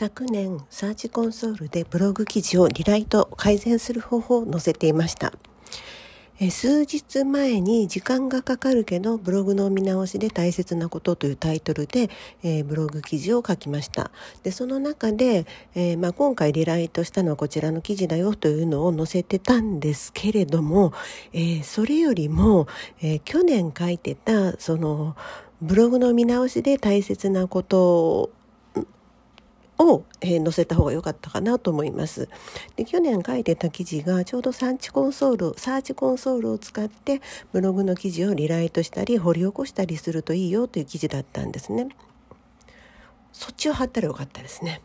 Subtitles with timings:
[0.00, 5.30] 昨年サーチコンソールでブログ記事をリライト改善する方法を載せていました。
[6.40, 12.08] え数日前に時間がかかるけどブログの見直しで大切なことというタイトルで、
[12.42, 14.10] えー、ブログ記事を書きました。
[14.42, 20.94] でその中で、えー、まあ、今回リライトしたのはこちらの記事だよというのを載せてたんですけれども、
[21.34, 22.68] えー、それよりも、
[23.02, 25.14] え去年書いてたその
[25.60, 28.30] ブログの見直しで大切なこと
[29.80, 32.28] を、えー、載せた方が良かったかなと思います。
[32.76, 37.20] で去年書いてた記事がちょうどサーチコンソールサーチコンソールを使って
[37.52, 41.88] ブログの記事をリライトしたり掘り起こしたりするといいよという記事だったんですね。
[43.32, 44.82] そっちを貼ったらよかったですね。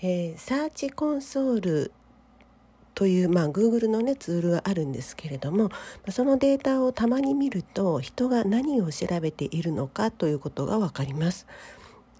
[0.00, 1.92] えー、サーチコンソール
[2.98, 5.70] という、まあ、Google の、ね、ツールがあるんですけれども
[6.10, 11.46] そのデータをたまに見ると人が何を調べているのかということが分かります。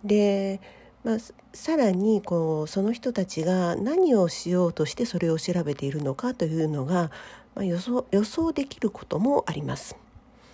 [0.04, 0.60] で
[1.02, 1.18] まあ、
[1.52, 7.10] さらにこうその人たちが何をしようとしてそれを調べているのかというのが、
[7.56, 9.96] まあ、予想予想できることもあります。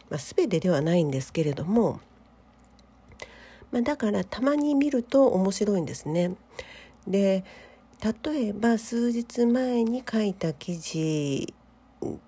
[0.09, 2.01] まあ、全てではないんですけれども、
[3.73, 6.35] まあ、だからたまに見ると面白いんですね。
[7.07, 7.45] で
[8.03, 11.55] 例えば数日前に書いた記事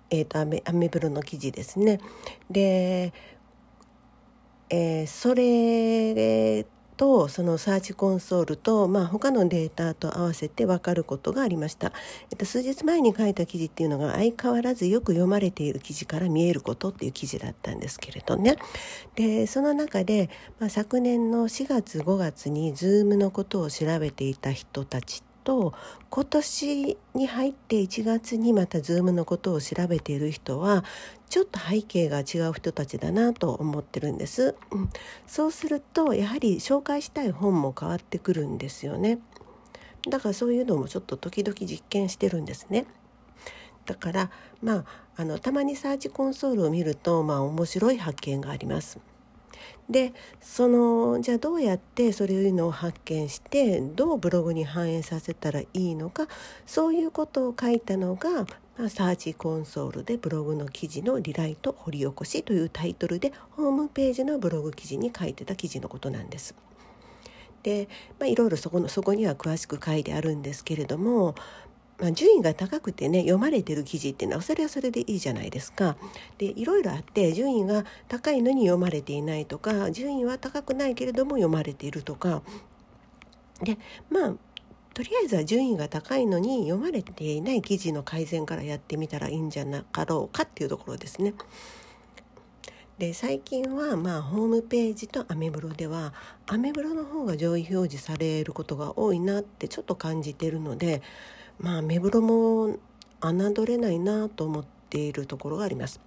[0.09, 1.99] えーと、アメアメブロの記事ですね。
[2.49, 3.13] で、
[4.69, 6.65] えー、それ
[6.97, 11.93] とそのサーチコンソールと、まあ、他のデータと合わせて分かることがありました、
[12.31, 18.57] えっと、数日前に書いた記事っていうのが相変わらずよく読まれている記事から見えることっていう記事だったんですけれどね
[19.15, 20.29] でその中で、
[20.59, 25.73] まあ、昨年の4月5月に Zoom のことを調べていた人たちと
[26.09, 30.83] 今年に入って1月にまた Zoom のことを調べている人は
[31.29, 34.89] ちょっと背景が違う人たちだなと思ってるんです、うん、
[35.25, 39.19] そうするとやはり紹介したい本も変わってくるんですよね。
[40.09, 42.85] だからそういうのもちょっと時々実験してるんですね。
[43.85, 44.31] だから
[44.61, 44.85] まあ
[45.15, 48.99] あのたまにサーチコンソールを見るとまあ面白い発見があります。
[49.89, 56.27] でそのじゃあどうやってそういうのを発見してどうブログに反映させたらいいのか
[56.65, 58.45] そういうことを書いたのが
[58.77, 66.53] 「ま、サーチコンソール」でブログの記事の「リライト掘り起こし」というタイトルでホームページのブログ記事に書いてた記事のことなんです。
[67.63, 71.35] で、ま、いろいろそこのそこには詳しく書いてあるんですけれども、
[71.99, 75.97] まあ、順位が高くてね読まれてる記事っていうのはそれはそれでいいじゃないですか。
[76.37, 82.43] でいろいろあって順位が高いのに読まれていないとか順位は高くないけれども読まれているとか
[83.63, 83.77] で
[84.09, 84.33] まあ
[84.93, 91.33] とりあえずは順位が高いのに読まれていない記事の改善からやってみたらいいんじゃなかろうかっていうところですね。
[92.97, 96.13] で最近はまあホームページとアメブロでは
[96.47, 101.03] アメブロの方が上位表示されることが多いなってちょっと感じてるので
[101.59, 102.77] まあ目黒も
[103.21, 105.99] 侮れないなと思っているところがあります。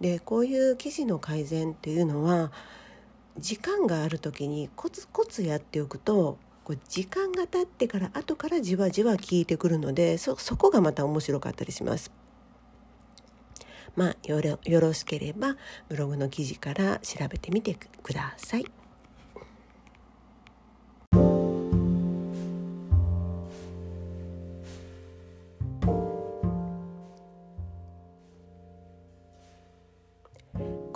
[0.00, 2.52] でこういう記事の改善っていうのは
[3.38, 12.12] 時間がある時にコツコツやっておくとこう時間が経ってから後からじわじわ効いてくるのでそこがまた面白かったりします。
[13.96, 14.40] まあよ
[14.80, 15.56] ろしければ
[15.88, 18.77] ブログの記事から調べてみてください。